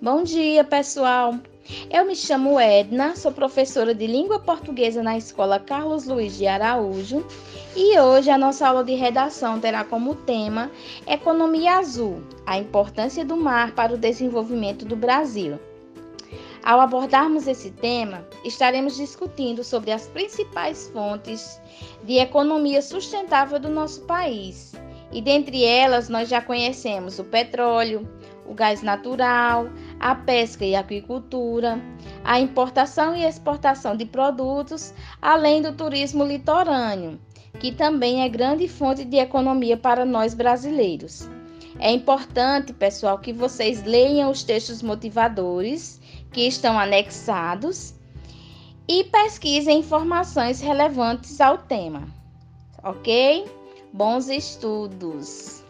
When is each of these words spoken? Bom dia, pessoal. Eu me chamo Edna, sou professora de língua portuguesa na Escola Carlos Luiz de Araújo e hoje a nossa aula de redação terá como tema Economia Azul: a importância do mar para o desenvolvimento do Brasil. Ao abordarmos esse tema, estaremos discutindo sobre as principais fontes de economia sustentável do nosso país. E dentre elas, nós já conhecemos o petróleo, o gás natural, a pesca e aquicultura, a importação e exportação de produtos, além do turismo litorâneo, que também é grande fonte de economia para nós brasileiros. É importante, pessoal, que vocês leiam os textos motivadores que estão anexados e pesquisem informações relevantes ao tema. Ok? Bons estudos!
Bom 0.00 0.22
dia, 0.22 0.62
pessoal. 0.62 1.34
Eu 1.90 2.04
me 2.04 2.14
chamo 2.14 2.60
Edna, 2.60 3.16
sou 3.16 3.32
professora 3.32 3.92
de 3.92 4.06
língua 4.06 4.38
portuguesa 4.38 5.02
na 5.02 5.18
Escola 5.18 5.58
Carlos 5.58 6.06
Luiz 6.06 6.38
de 6.38 6.46
Araújo 6.46 7.26
e 7.74 7.98
hoje 7.98 8.30
a 8.30 8.38
nossa 8.38 8.68
aula 8.68 8.84
de 8.84 8.94
redação 8.94 9.58
terá 9.58 9.82
como 9.82 10.14
tema 10.14 10.70
Economia 11.04 11.78
Azul: 11.78 12.22
a 12.46 12.56
importância 12.56 13.24
do 13.24 13.36
mar 13.36 13.72
para 13.72 13.92
o 13.92 13.98
desenvolvimento 13.98 14.84
do 14.84 14.94
Brasil. 14.94 15.58
Ao 16.62 16.80
abordarmos 16.80 17.48
esse 17.48 17.72
tema, 17.72 18.24
estaremos 18.44 18.96
discutindo 18.96 19.64
sobre 19.64 19.90
as 19.90 20.06
principais 20.06 20.88
fontes 20.90 21.60
de 22.04 22.18
economia 22.18 22.80
sustentável 22.82 23.58
do 23.58 23.68
nosso 23.68 24.02
país. 24.02 24.74
E 25.10 25.22
dentre 25.22 25.64
elas, 25.64 26.08
nós 26.08 26.28
já 26.28 26.40
conhecemos 26.40 27.18
o 27.18 27.24
petróleo, 27.24 28.08
o 28.46 28.54
gás 28.54 28.82
natural, 28.82 29.68
a 30.00 30.14
pesca 30.14 30.64
e 30.64 30.74
aquicultura, 30.74 31.80
a 32.24 32.40
importação 32.40 33.14
e 33.16 33.24
exportação 33.24 33.96
de 33.96 34.04
produtos, 34.04 34.92
além 35.20 35.62
do 35.62 35.72
turismo 35.72 36.24
litorâneo, 36.24 37.18
que 37.58 37.72
também 37.72 38.22
é 38.22 38.28
grande 38.28 38.68
fonte 38.68 39.04
de 39.04 39.16
economia 39.16 39.76
para 39.76 40.04
nós 40.04 40.34
brasileiros. 40.34 41.28
É 41.78 41.92
importante, 41.92 42.72
pessoal, 42.72 43.18
que 43.18 43.32
vocês 43.32 43.84
leiam 43.84 44.30
os 44.30 44.42
textos 44.42 44.82
motivadores 44.82 46.00
que 46.32 46.42
estão 46.42 46.78
anexados 46.78 47.94
e 48.88 49.04
pesquisem 49.04 49.80
informações 49.80 50.60
relevantes 50.60 51.40
ao 51.40 51.58
tema. 51.58 52.08
Ok? 52.82 53.44
Bons 53.92 54.28
estudos! 54.28 55.62